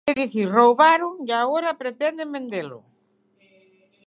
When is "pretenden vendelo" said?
1.81-2.79